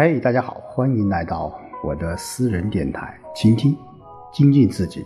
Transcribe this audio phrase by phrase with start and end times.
[0.00, 1.52] 嘿，大家好，欢迎来到
[1.82, 3.76] 我的私人电台，倾听、
[4.32, 5.04] 精进自己，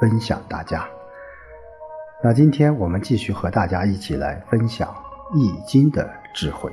[0.00, 0.84] 分享大家。
[2.24, 4.92] 那今天我们继续和大家一起来分享
[5.38, 6.72] 《易经》的智慧。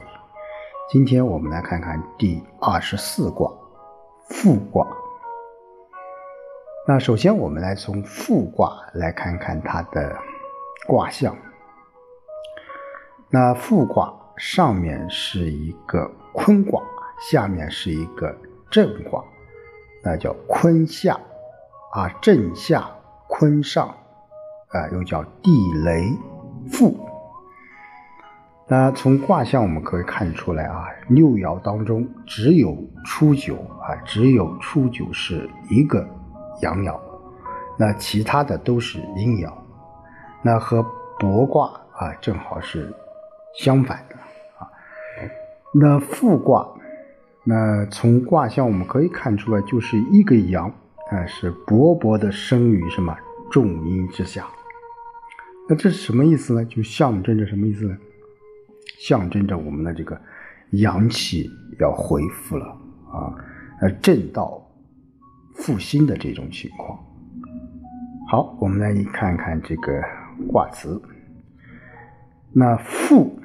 [0.90, 3.48] 今天我们来看看第二十四卦——
[4.32, 4.88] 复卦。
[6.88, 10.18] 那首先我们来从复卦来看看它的
[10.88, 11.38] 卦象。
[13.30, 16.82] 那复卦上面是一个坤卦。
[17.20, 18.34] 下面是一个
[18.72, 19.24] 震卦，
[20.04, 21.20] 那叫坤下
[21.92, 22.90] 啊，震下
[23.28, 23.88] 坤上
[24.70, 26.14] 啊，又叫地雷
[26.72, 26.98] 复。
[28.68, 36.08] 那从卦象我们可以看出来啊，六爻当中只有初九啊，只有初九是一个
[36.62, 36.98] 阳爻，
[37.78, 39.52] 那其他的都是阴爻。
[40.42, 40.86] 那和
[41.20, 42.94] 帛卦啊正好是
[43.56, 44.16] 相反的
[44.58, 44.70] 啊。
[45.74, 46.66] 那复卦。
[47.50, 50.70] 那从卦象我们可以看出来，就是一个阳，
[51.10, 53.18] 啊，是勃勃的生于什么
[53.50, 54.46] 重阴之下。
[55.68, 56.64] 那这是什么意思呢？
[56.66, 57.98] 就象征着什么意思呢？
[59.00, 60.22] 象征着我们的这个
[60.74, 62.68] 阳气要恢复了
[63.12, 63.34] 啊，
[63.82, 64.64] 呃，正道
[65.56, 67.00] 复兴的这种情况。
[68.28, 70.00] 好，我们来看看这个
[70.48, 71.02] 卦辞。
[72.54, 73.40] 那复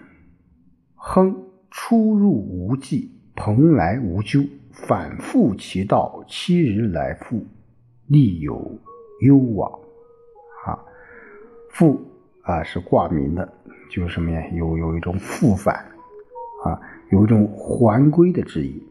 [0.95, 1.35] 亨，
[1.71, 3.11] 出入无忌。
[3.37, 7.45] 蓬莱无咎，反复其道，七日来复，
[8.07, 8.79] 利有
[9.21, 9.71] 攸往。
[10.65, 10.79] 啊，
[11.71, 12.01] 复
[12.43, 13.53] 啊是卦名的，
[13.91, 14.47] 就是什么呀？
[14.53, 15.75] 有有一种复返
[16.65, 18.83] 啊，有一种还归的之意。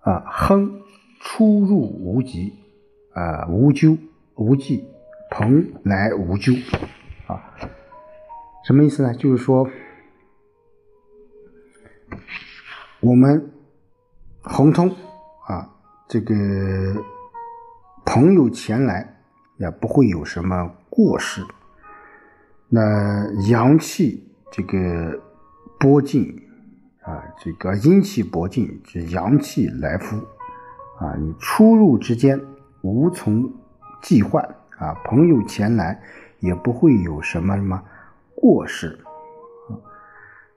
[0.00, 0.80] 啊，亨
[1.20, 2.54] 出入无极
[3.12, 3.96] 啊，无咎
[4.36, 4.84] 无忌，
[5.30, 6.54] 蓬莱无咎
[7.26, 7.54] 啊，
[8.64, 9.12] 什么意思呢？
[9.14, 9.68] 就是说。
[13.00, 13.52] 我们
[14.42, 14.88] 亨通
[15.46, 15.70] 啊，
[16.08, 16.34] 这个
[18.04, 19.22] 朋友前来
[19.58, 21.40] 也不会有什么过失。
[22.68, 25.16] 那阳气这个
[25.78, 26.42] 波进
[27.02, 30.16] 啊，这个阴气波进，这阳气来复
[30.98, 32.40] 啊，你出入之间
[32.82, 33.48] 无从
[34.02, 34.42] 计换
[34.76, 36.02] 啊，朋友前来
[36.40, 37.80] 也不会有什么什么
[38.34, 38.98] 过失。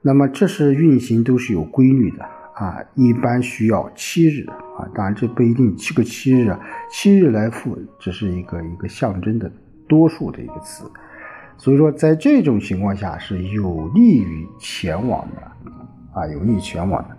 [0.04, 2.24] 那么这是运行都是有规律的
[2.56, 9.52] 啊，一般需要七日啊，当然这不一定七个七日啊，七日来复只是一个一个象征的
[9.88, 10.90] 多数的一个词，
[11.56, 15.42] 所以说在这种情况下是有利于前往的
[16.20, 17.18] 啊，有利于前往的。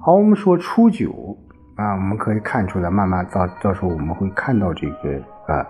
[0.00, 1.38] 好，我们说初九
[1.76, 5.64] 啊，我们可以看出来，慢慢到到时候我们会看到这个啊，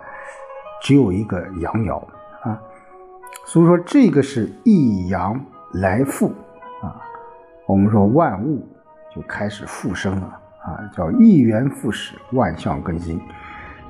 [0.81, 1.99] 只有一个阳爻
[2.43, 2.59] 啊，
[3.45, 5.39] 所以说这个是一阳。
[5.73, 6.29] 来复
[6.83, 7.01] 啊，
[7.67, 8.67] 我们说万物
[9.15, 10.27] 就开始复生了
[10.63, 13.21] 啊，叫一元复始，万象更新。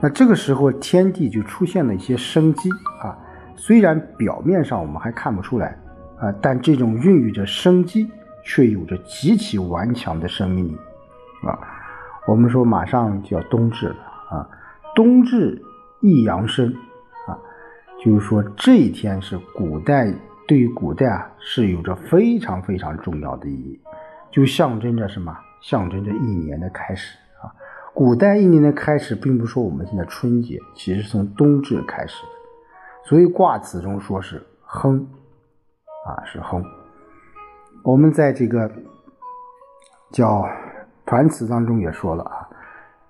[0.00, 2.70] 那这个时候天地就出现了一些生机
[3.00, 3.19] 啊，
[3.56, 5.76] 虽然表面上我们还看不出来
[6.19, 8.10] 啊，但这种孕育着生机，
[8.44, 10.76] 却有着极其顽强的生命力
[11.44, 11.59] 啊。
[12.28, 13.97] 我们说马上就要冬至了
[14.31, 14.49] 啊，
[14.94, 15.60] 冬至
[16.00, 16.72] 一阳生
[17.26, 17.34] 啊，
[18.04, 20.14] 就是说这一天是古代。
[20.52, 23.80] 对于古代啊，是有着非常非常重要的意义，
[24.30, 25.34] 就象征着什么？
[25.62, 27.48] 象征着一年的开始啊。
[27.94, 32.28] 古代一年的开始，并不是说我们现在春节，其实从冬至开始的。
[33.08, 35.08] 所以卦辞中说是亨
[36.06, 36.62] 啊，是亨。
[37.82, 38.70] 我们在这个
[40.10, 40.46] 叫
[41.06, 42.48] 团词当中也说了啊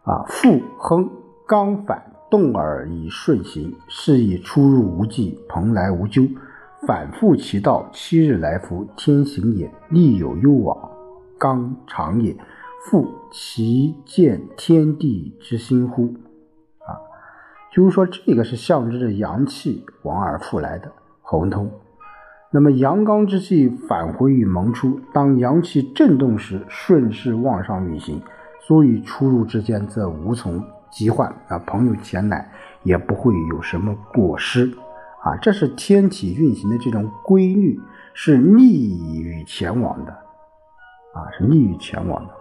[0.04, 1.10] 啊，复亨
[1.44, 6.22] 刚反动而以顺行，是以出入无忌，蓬莱无咎。
[6.86, 10.90] 反复其道，七日来复，天行也；利有攸往，
[11.38, 12.36] 刚长也。
[12.90, 16.12] 复其见天地之心乎？
[16.80, 16.98] 啊，
[17.72, 20.90] 就是说这个是象征着阳气往而复来的
[21.20, 21.70] 亨通。
[22.50, 28.20] 那么阳刚之气返回与萌出，当阳气震动时，顺势往上运行，
[28.66, 30.60] 所以出入之间则无从
[30.90, 31.56] 疾患啊。
[31.60, 32.50] 朋友前来
[32.82, 34.68] 也不会有什么过失。
[35.24, 37.80] 啊，这是天体运行的这种规律，
[38.12, 40.12] 是利于前往的，
[41.14, 42.32] 啊，是利于前往的，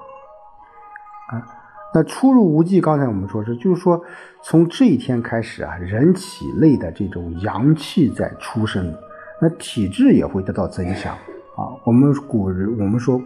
[1.27, 1.45] 啊，
[1.93, 4.03] 那出入无忌，刚才我们说是，就是说
[4.41, 8.91] 从这一天开始啊，人体内的这种阳气在出生，
[9.39, 11.13] 那体质也会得到增强，
[11.55, 13.21] 啊，我们古人我们说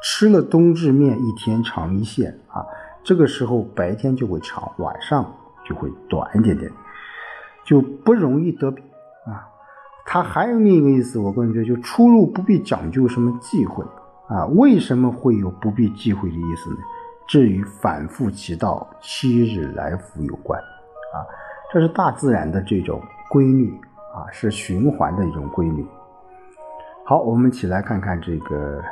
[0.00, 2.64] 吃了冬至面，一天长一线，啊，
[3.02, 5.34] 这个时候白天就会长，晚上
[5.68, 6.70] 就会短一点点，
[7.64, 8.84] 就不容易得病。
[10.02, 13.84] 啊，它还有另一个意思，我个人觉得，就出入不必讲究什么忌讳
[14.28, 16.76] 啊，为什么会有不必忌讳的意思呢？
[17.28, 20.60] 至于反复其道，七日来复有关。
[20.60, 21.24] 啊，
[21.72, 23.00] 这是大自然的这种
[23.30, 23.72] 规律
[24.14, 25.86] 啊，是循环的一种规律。
[27.04, 28.82] 好，我们一起来看看这个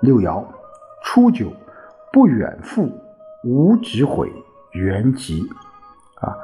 [0.00, 0.44] 六爻：
[1.04, 1.52] 初九，
[2.12, 2.90] 不远复，
[3.44, 4.30] 无止悔，
[4.72, 5.42] 元吉。
[6.16, 6.36] 啊，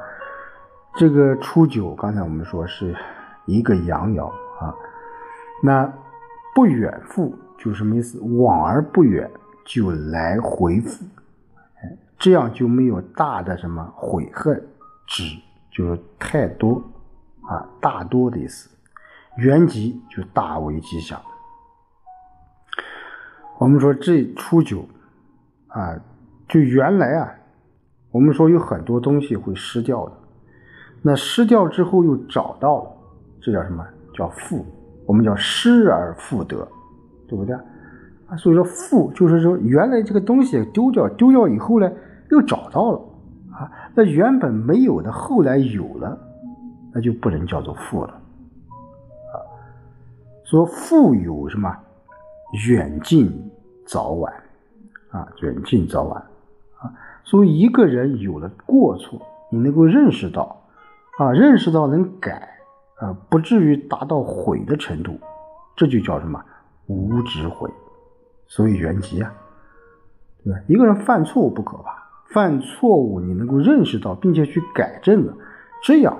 [0.95, 2.95] 这个初九，刚才我们说是
[3.47, 4.27] 一个阳爻
[4.59, 4.75] 啊，
[5.63, 5.91] 那
[6.53, 8.19] 不远复就什么意思？
[8.19, 9.27] 往而不远。
[9.69, 11.03] 就来回复，
[12.17, 14.65] 这样就没有大的什么悔恨，
[15.05, 15.23] 只
[15.69, 16.81] 就是太多
[17.41, 18.69] 啊，大多的意思。
[19.35, 21.21] 原吉就大为吉祥。
[23.57, 24.87] 我们说这初九
[25.67, 25.99] 啊，
[26.47, 27.29] 就原来啊，
[28.11, 30.13] 我们说有很多东西会失掉的，
[31.01, 32.96] 那失掉之后又找到了，
[33.47, 33.81] 这叫什么
[34.13, 34.65] 叫复？
[35.05, 36.67] 我们叫失而复得，
[37.29, 37.55] 对不对？
[38.27, 41.89] 啊，所以说复就是说原来这个东西丢掉，丢掉以后呢
[42.29, 42.99] 又找到了
[43.53, 46.19] 啊，那原本没有的后来有了，
[46.93, 49.39] 那就不能叫做复了啊。
[50.43, 51.73] 说复有什么
[52.67, 53.49] 远近
[53.85, 54.33] 早晚
[55.11, 56.21] 啊，远近早晚
[56.81, 56.91] 啊。
[57.23, 60.63] 所以一个人有了过错，你能够认识到
[61.17, 62.56] 啊，认识到能改
[62.99, 65.19] 啊，不至于达到悔的程度，
[65.75, 66.43] 这就叫什么
[66.87, 67.69] 无知悔。
[68.47, 69.31] 所以原籍啊，
[70.43, 70.59] 对吧？
[70.67, 71.91] 一个人犯错误不可怕，
[72.33, 75.33] 犯错误你能够认识到，并且去改正了，
[75.83, 76.17] 这样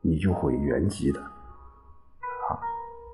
[0.00, 2.56] 你就会原籍的啊。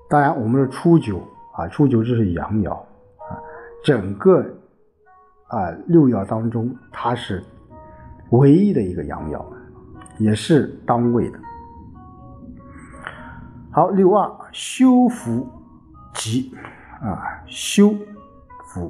[0.07, 1.19] 当然，我们的初九
[1.53, 3.41] 啊，初九这是阳爻啊，
[3.83, 4.39] 整个
[5.47, 7.43] 啊六爻当中，它是
[8.29, 9.43] 唯一的一个阳爻，
[10.19, 11.39] 也是当位的。
[13.75, 15.45] 好，六二修复
[16.13, 16.55] 吉
[17.01, 17.93] 啊，修。
[18.67, 18.89] 复，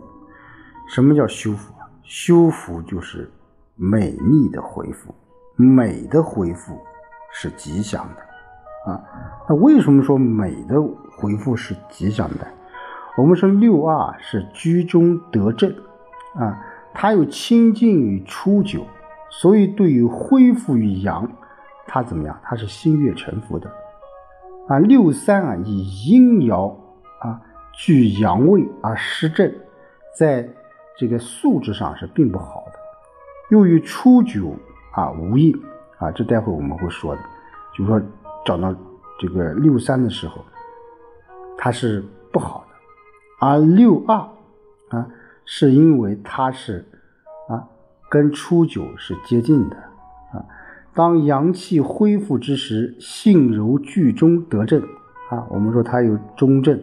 [0.88, 1.90] 什么叫修复啊？
[2.04, 3.28] 修复就是
[3.76, 5.12] 美丽的恢复，
[5.56, 6.80] 美的恢复
[7.32, 9.04] 是吉祥的啊。
[9.50, 10.76] 那为什么说美的
[11.18, 12.48] 恢复是吉祥的？
[13.18, 15.76] 我们说六二是居中得正
[16.36, 18.86] 啊，它又亲近于初九，
[19.32, 21.28] 所以对于恢复于阳，
[21.88, 22.40] 它怎么样？
[22.44, 23.68] 它是心悦诚服的
[24.68, 24.80] 啊。
[24.80, 26.76] 六三啊，以阴爻
[27.20, 27.42] 啊
[27.74, 29.54] 居阳位而失正。
[30.18, 30.48] 在
[30.98, 32.80] 这个素质上是并不好的，
[33.50, 34.56] 又于初九
[34.94, 35.54] 啊无印
[35.98, 37.22] 啊，这待会我们会说的，
[37.78, 38.02] 就是说
[38.46, 38.74] 找到
[39.20, 40.42] 这个六三的时候，
[41.58, 42.02] 它是
[42.32, 44.16] 不好的，而六二
[44.88, 45.06] 啊
[45.44, 46.88] 是因为它是
[47.50, 47.68] 啊
[48.10, 49.76] 跟初九是接近的，
[50.96, 54.82] 当阳气恢复之时，性柔聚中得正
[55.30, 56.80] 啊，我们说它有中正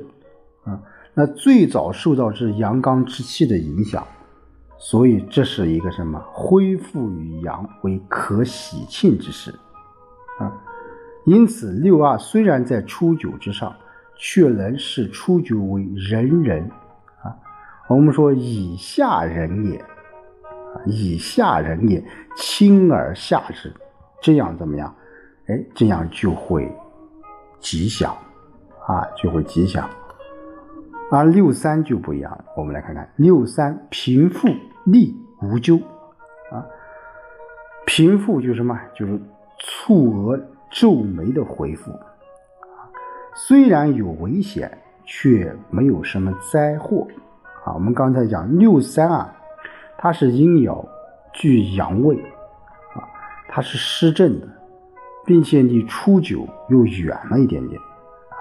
[0.64, 0.79] 啊。
[1.14, 4.06] 那最早受到是阳刚之气的影响，
[4.79, 9.50] 所以这是一个什么恢复于阳为可喜庆之事
[10.38, 10.53] 啊。
[11.25, 13.75] 因此六二虽然在初九之上，
[14.17, 16.69] 却能视初九为人人
[17.23, 17.35] 啊。
[17.88, 19.85] 我们说以下人也，
[20.87, 22.05] 以下人也
[22.37, 23.73] 轻而下之，
[24.23, 24.95] 这样怎么样？
[25.49, 26.73] 哎，这样就会
[27.59, 28.17] 吉祥
[28.87, 29.89] 啊，就会吉祥。
[31.11, 34.49] 而六三就不一样了，我们来看看六三平复
[34.85, 35.76] 利无咎
[36.50, 36.64] 啊，
[37.85, 38.81] 平复就是什么？
[38.95, 39.21] 就是
[39.59, 41.93] 蹙额皱眉的回复，
[43.35, 47.07] 虽然有危险，却没有什么灾祸
[47.64, 47.75] 啊。
[47.75, 49.37] 我们刚才讲六三啊，
[49.99, 50.83] 它是阴爻
[51.35, 52.17] 居阳位，
[53.52, 54.49] 它是失正的，
[55.26, 58.35] 并且离初九又远了一点点啊，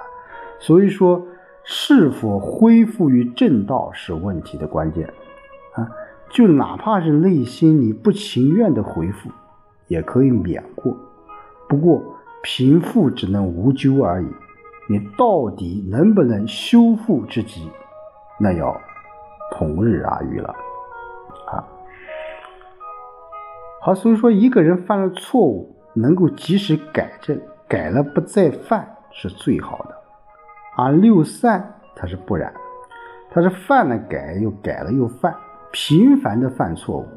[0.60, 1.28] 所以说。
[1.64, 5.06] 是否恢复于正道是问题的关键
[5.76, 5.88] 啊！
[6.32, 9.30] 就哪怕是内心你不情愿的回复，
[9.88, 10.98] 也可以免过。
[11.70, 12.02] 不过
[12.42, 14.28] 贫富只能无咎而已，
[14.90, 17.70] 你到底能不能修复之极，
[18.40, 18.76] 那要
[19.52, 20.56] 同日而语了
[23.84, 29.96] 好，所以说一个人犯了错误，能够及时改正，改了不再犯是最好的。
[30.78, 32.54] 而六三他是不然，
[33.32, 35.36] 他是犯了改又改了又犯，
[35.72, 37.08] 频繁的犯错误，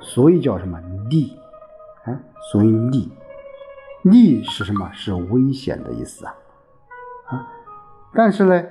[0.00, 0.80] 所以叫什么
[1.10, 1.36] 逆
[2.06, 2.18] 啊？
[2.50, 3.12] 所以逆，
[4.00, 4.90] 逆是什么？
[4.94, 6.34] 是危险的意思啊
[7.26, 7.46] 啊！
[8.14, 8.64] 但是呢，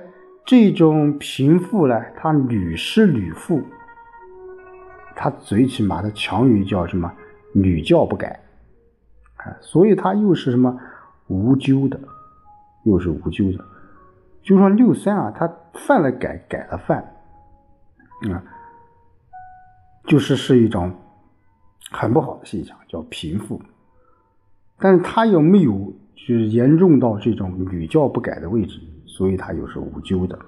[0.44, 3.62] 这种贫富呢，他屡失屡富，
[5.14, 7.12] 他最起码的强于叫什么
[7.62, 8.40] 屡教不改
[9.36, 10.78] 啊，所以他又是什么
[11.28, 11.98] 无咎的，
[12.84, 13.64] 又是无咎的。
[14.42, 16.98] 就说六三啊，他犯了改，改了犯，
[18.30, 18.44] 啊，
[20.04, 20.94] 就是是一种
[21.90, 23.60] 很不好的现象，叫贫富。
[24.78, 25.72] 但是他又没有
[26.14, 30.38] 就是严重到这种屡教不改的位置，所以他又是无咎的。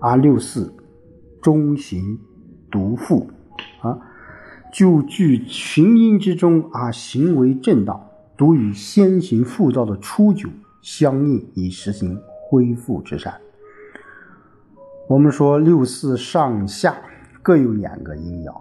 [0.00, 0.74] 而六四
[1.40, 2.18] 中行
[2.70, 3.30] 独富
[3.80, 3.98] 啊，
[4.72, 10.48] 就居群阴之中而行为正当，独与先行复造的初九
[10.82, 13.34] 相应，以实行恢复之善。
[15.08, 16.96] 我们说六四上下
[17.42, 18.52] 各有两个阴爻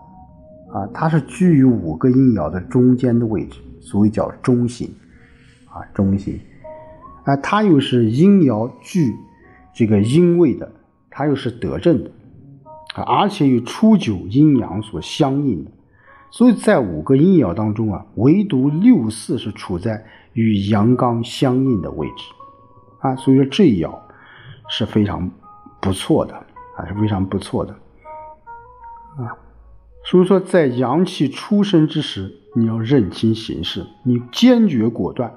[0.71, 3.59] 啊，它是居于五个阴爻的中间的位置。
[3.79, 4.89] 所以叫中行，
[5.69, 6.37] 啊，中行，
[7.23, 9.15] 啊，它又是阴爻具
[9.73, 10.69] 这个阴位的，
[11.09, 12.11] 它又是得正的，
[12.95, 15.71] 啊，而且与初九阴阳所相应的，
[16.31, 22.23] 所以在五个阴爻当中啊，唯独六四是处在与阳刚相应的位置，
[22.99, 23.93] 啊，所以说这一爻
[24.67, 25.29] 是非常
[25.81, 26.35] 不错的，
[26.75, 27.73] 啊，是非常不错的，
[29.17, 29.35] 啊，
[30.03, 32.33] 所以说在阳气出生之时。
[32.55, 35.31] 你要认清形势，你坚决果断，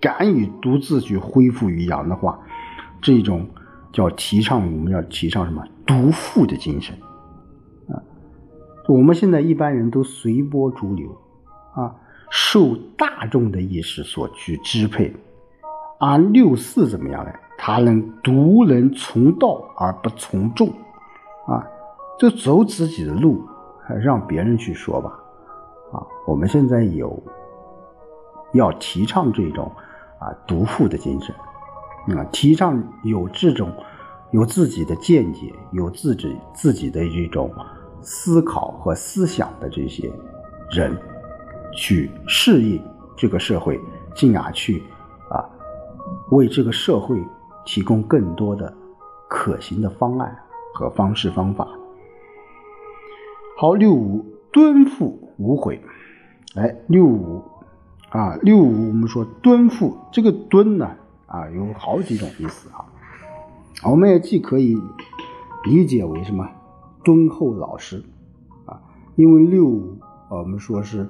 [0.00, 2.40] 敢于独自去恢复于阳的话，
[3.00, 3.46] 这种
[3.92, 5.62] 叫提倡，我们要提倡什么？
[5.86, 6.92] 独富的精神！
[8.88, 11.14] 我们现在一般人都随波逐流
[11.74, 11.94] 啊，
[12.30, 15.14] 受大众的意识所去支配，
[16.00, 17.30] 而六四怎么样呢？
[17.58, 20.68] 他能独能从道而不从众
[21.46, 21.60] 啊，
[22.18, 23.46] 就走自己的路，
[24.00, 25.10] 让别人去说吧。
[25.92, 27.22] 啊，我们现在有
[28.54, 29.70] 要提倡这种
[30.18, 31.34] 啊独富的精神，
[32.16, 33.70] 啊，提倡有这种
[34.30, 37.52] 有自己的见解、有自己自己的这种
[38.02, 40.10] 思考和思想的这些
[40.70, 40.96] 人，
[41.74, 42.82] 去适应
[43.16, 43.80] 这个社会，
[44.14, 44.82] 进而去
[45.30, 45.44] 啊
[46.30, 47.22] 为这个社会
[47.64, 48.72] 提供更多的
[49.28, 50.36] 可行的方案
[50.74, 51.66] 和方式方法。
[53.56, 55.18] 好，六五敦复。
[55.40, 55.80] 无悔，
[56.56, 57.40] 哎，六五
[58.08, 60.90] 啊，六五，我们说敦复，这个敦呢
[61.26, 62.84] 啊，有好几种意思啊。
[63.88, 64.76] 我们也既可以
[65.62, 66.44] 理解为什么
[67.04, 68.04] 敦厚老实
[68.66, 68.80] 啊，
[69.16, 69.96] 因为六五
[70.30, 71.08] 我们说是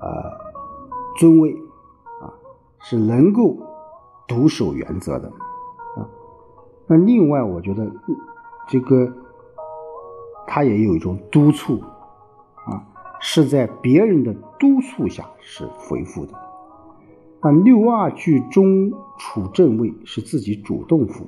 [0.00, 0.38] 呃
[1.18, 1.52] 尊位
[2.22, 2.32] 啊，
[2.80, 3.56] 是能够
[4.28, 5.28] 独守原则的
[5.96, 6.08] 啊。
[6.86, 7.90] 那另外，我觉得
[8.68, 9.12] 这个
[10.46, 11.80] 他也有一种督促。
[12.66, 12.86] 啊
[13.22, 16.32] 是在别人的督促下是回复的，
[17.42, 21.26] 那六二居中处正位是自己主动扶，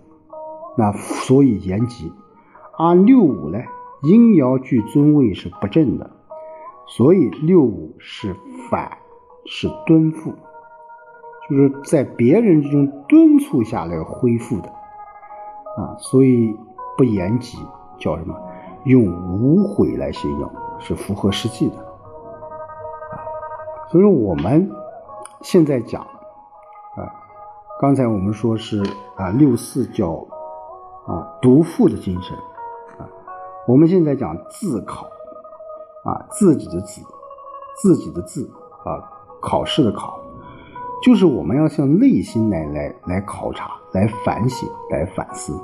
[0.75, 2.11] 那所以言吉。
[2.79, 3.59] 而六五呢，
[4.03, 6.11] 阴爻居尊位是不正的，
[6.87, 8.37] 所以六五是
[8.69, 8.99] 反，
[9.47, 10.33] 是敦复，
[11.49, 14.69] 就是在别人之中敦促下来恢复的，
[15.79, 16.55] 啊，所以
[16.97, 17.59] 不言吉，
[17.99, 18.35] 叫什么？
[18.85, 20.51] 用无悔来形容。
[20.85, 23.15] 是符合实际的，啊，
[23.89, 24.69] 所以说我们
[25.41, 27.07] 现在讲，啊，
[27.81, 28.83] 刚才我们说是
[29.15, 30.27] 啊六四叫
[31.07, 32.37] 啊独富的精神，
[33.67, 35.07] 我们现在讲自考，
[36.05, 37.01] 啊自己的自，
[37.81, 38.51] 自己的自
[38.85, 38.99] 啊
[39.41, 40.21] 考试的考，
[41.01, 45.55] 就是我们要向内心来来来考察，来反省，来反思，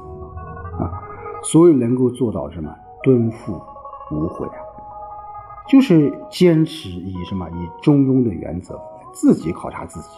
[0.78, 1.02] 啊，
[1.42, 2.72] 所以能够做到什么？
[3.02, 3.60] 敦富
[4.12, 4.58] 无悔啊。
[5.68, 7.48] 就是坚持以什么？
[7.50, 8.80] 以中庸的原则，
[9.12, 10.08] 自己考察自己，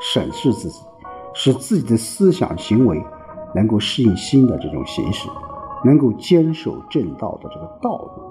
[0.00, 0.84] 审视自己，
[1.32, 3.00] 使自己的思想行为
[3.54, 5.28] 能够适应新的这种形式，
[5.84, 8.22] 能够坚守正道的这个道路。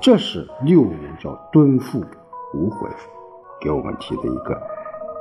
[0.00, 2.04] 这是六五叫敦复
[2.54, 2.88] 无悔，
[3.60, 4.54] 给我们提的一个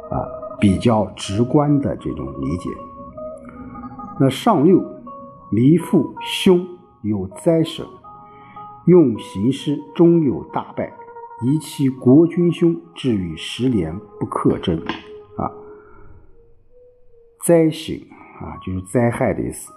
[0.10, 0.26] 啊
[0.60, 2.70] 比较直观的这种理解。
[4.20, 4.84] 那上六
[5.52, 6.66] 弥父凶
[7.04, 7.86] 有灾神。
[8.88, 10.92] 用行师终有大败，
[11.44, 14.76] 遗其国君兄，至于十年不克征。
[15.38, 15.46] 啊，
[17.46, 18.00] 灾险
[18.40, 19.72] 啊，就是灾害的意思。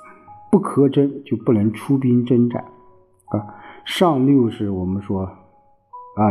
[0.55, 2.63] 不可征就不能出兵征战。
[3.25, 6.31] 啊，上六是我们说啊，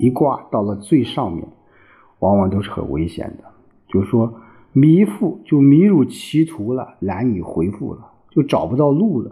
[0.00, 1.46] 一卦到了最上面，
[2.18, 3.44] 往往都是很危险的。
[3.86, 4.34] 就是说
[4.72, 9.30] 迷复就迷入歧途了，难以回复了，就找不到路了。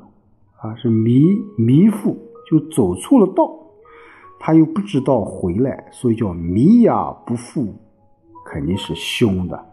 [0.60, 1.24] 啊，是迷
[1.58, 2.16] 迷复，
[2.48, 3.52] 就走错了道，
[4.38, 7.74] 他又不知道回来，所以叫迷呀不复，
[8.46, 9.66] 肯定是凶的，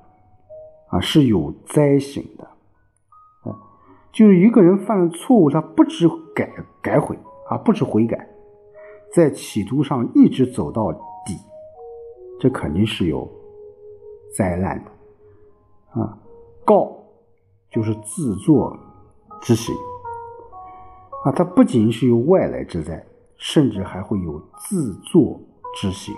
[0.89, 2.47] 啊，是有灾星的，
[4.11, 6.49] 就是一个人犯了错误，他不知改
[6.81, 7.17] 改悔
[7.49, 8.29] 啊，不知悔改，
[9.13, 11.37] 在企图上一直走到底，
[12.39, 13.29] 这肯定是有
[14.37, 16.17] 灾难的，啊，
[16.65, 16.93] 告
[17.69, 18.77] 就是自作
[19.41, 19.73] 之行。
[21.23, 23.05] 啊，它不仅是有外来之灾，
[23.37, 25.39] 甚至还会有自作
[25.75, 26.13] 之行。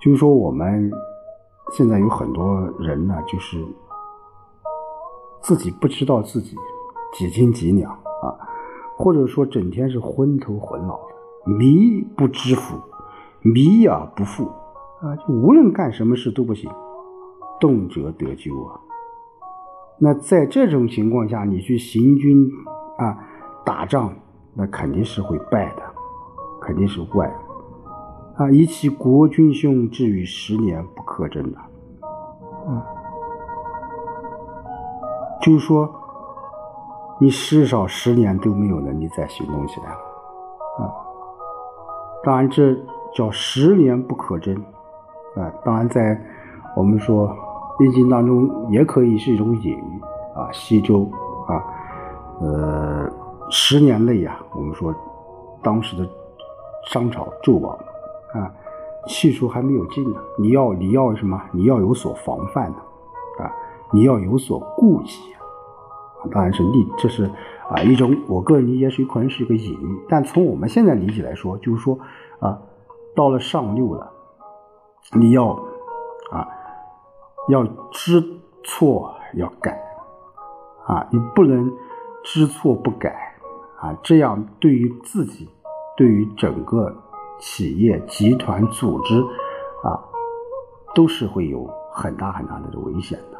[0.00, 0.90] 就是说，我们
[1.72, 3.64] 现在有很多人呢，就是
[5.40, 6.54] 自己不知道自己
[7.14, 8.36] 几斤几两啊，
[8.96, 12.76] 或者说整天是昏头昏脑的，迷不知福，
[13.40, 14.44] 迷而不富
[15.00, 16.70] 啊，就无论干什么事都不行，
[17.58, 18.78] 动辄得咎啊。
[19.98, 22.50] 那在这种情况下，你去行军
[22.98, 23.18] 啊
[23.64, 24.14] 打仗，
[24.54, 25.82] 那肯定是会败的，
[26.60, 27.34] 肯定是败。
[28.36, 28.50] 啊！
[28.50, 31.58] 以其国君兄，至于十年不可争的，
[32.66, 32.82] 嗯，
[35.42, 35.88] 就是说，
[37.20, 39.96] 你至少十年都没有能力再行动起来了，
[40.78, 40.88] 啊！
[42.24, 42.74] 当然，这
[43.14, 44.54] 叫十年不可争，
[45.36, 45.52] 啊！
[45.62, 46.18] 当然，在
[46.74, 47.30] 我们说
[47.80, 50.00] 易经当中，也可以是一种隐喻
[50.34, 50.50] 啊。
[50.52, 51.06] 西周
[51.46, 51.62] 啊，
[52.40, 53.10] 呃，
[53.50, 54.94] 十年内呀，我们说
[55.62, 56.08] 当时的
[56.86, 57.78] 商朝纣王。
[58.34, 58.50] 啊，
[59.06, 61.40] 气数还没有尽呢，你要你要什么？
[61.52, 62.76] 你要有所防范呢，
[63.38, 63.52] 啊，
[63.90, 65.38] 你要有所顾忌啊。
[66.30, 67.30] 当然是立，这是
[67.68, 71.98] 啊一种我个人理解是可能是一个隐喻，但从我们现在理解来说，就是说
[72.38, 72.58] 啊，
[73.14, 74.10] 到了上六了，
[75.12, 75.48] 你要
[76.30, 76.48] 啊
[77.48, 78.24] 要知
[78.64, 79.78] 错要改
[80.86, 81.70] 啊，你不能
[82.22, 83.34] 知错不改
[83.80, 85.48] 啊，这样对于自己，
[85.96, 86.94] 对于整个。
[87.42, 89.20] 企业、集团、组织，
[89.82, 89.98] 啊，
[90.94, 93.38] 都是会有很大很大的危险的。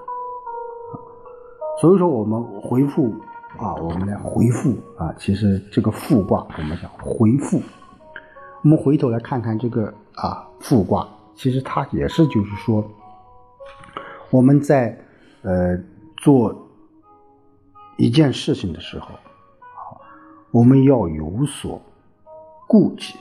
[1.80, 3.14] 所以说，我们回复
[3.58, 7.62] 啊，我们来回复啊，其实这个复卦，我们讲回复。
[8.64, 12.84] 我们回头来看看这个啊复卦，其实它也是就是说，
[14.30, 14.98] 我们在
[15.42, 15.78] 呃
[16.16, 16.52] 做
[17.98, 19.94] 一件事情的时候啊，
[20.50, 21.80] 我们要有所
[22.66, 23.14] 顾忌。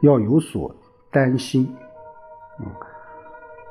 [0.00, 0.74] 要有所
[1.10, 1.74] 担心，
[2.60, 2.66] 嗯，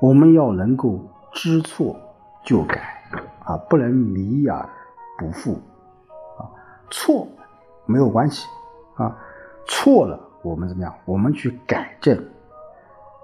[0.02, 1.00] 我们要能够
[1.32, 1.96] 知错
[2.44, 3.02] 就改，
[3.46, 4.68] 啊，不能迷而
[5.18, 5.54] 不复，
[6.38, 6.44] 啊，
[6.92, 7.28] 错
[7.86, 8.46] 没有关系，
[8.96, 9.18] 啊，
[9.68, 10.94] 错了我们怎么样？
[11.06, 12.22] 我们去改正，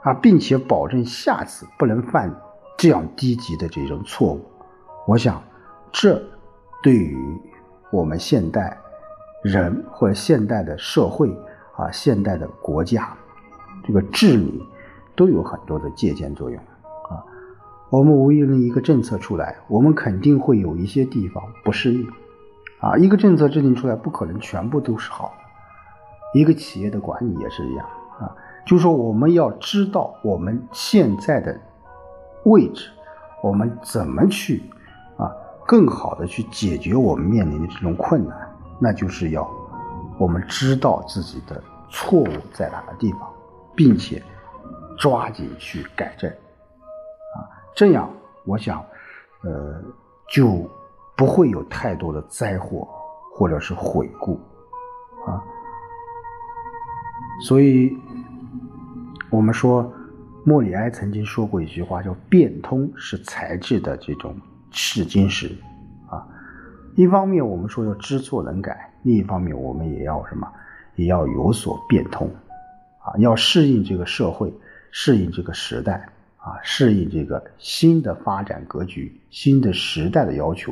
[0.03, 2.33] 啊，并且保证下次不能犯
[2.77, 4.41] 这样低级的这种错误。
[5.05, 5.43] 我想，
[5.91, 6.23] 这
[6.81, 7.17] 对于
[7.91, 8.77] 我们现代
[9.41, 11.35] 人或者现代的社会。
[11.75, 13.11] 啊，现代的国家，
[13.83, 14.63] 这个治理
[15.15, 16.59] 都有很多的借鉴作用
[17.09, 17.17] 啊。
[17.89, 22.07] 我们无疑的一个政策出来，我们肯定会有一些地方不适应
[22.79, 22.95] 啊。
[22.95, 26.39] 一个政策制定出来，不可能全部都是好的。
[26.39, 27.85] 一个企业的管理也是一样
[28.19, 31.59] 啊，就是说我们要知道我们现在的
[32.45, 32.89] 位置，
[33.41, 34.61] 我们怎么去
[35.17, 35.31] 啊，
[35.65, 38.37] 更好的去解决我们面临的这种困难，
[38.79, 39.49] 那就是要。
[40.19, 43.31] 我们知道自己的错误在哪个地方，
[43.75, 44.21] 并且
[44.97, 48.09] 抓紧去改正，啊，这样
[48.45, 48.83] 我想，
[49.43, 49.81] 呃，
[50.31, 50.69] 就
[51.17, 52.87] 不会有太多的灾祸
[53.33, 54.39] 或者是悔顾，
[55.25, 55.41] 啊，
[57.47, 57.91] 所以，
[59.31, 59.91] 我们说
[60.45, 64.35] 莫里埃曾经说过一句话，叫“变通是才智的这种
[64.71, 65.57] 试金石”，
[66.07, 66.27] 啊，
[66.95, 68.92] 一方面我们说要知错能改。
[69.03, 70.47] 另一方面，我们也要什么？
[70.95, 72.29] 也要有所变通，
[72.99, 74.53] 啊，要适应这个社会，
[74.91, 80.71] 适应这个时代，啊，适应这个新的发展格局、新的时代的要求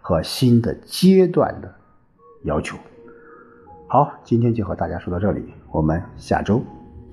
[0.00, 1.74] 和新的阶段的
[2.44, 2.76] 要求。
[3.88, 6.62] 好，今天就和大家说到这里，我们下周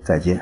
[0.02, 0.40] 再见。